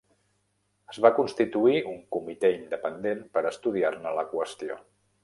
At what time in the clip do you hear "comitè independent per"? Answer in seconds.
2.17-3.45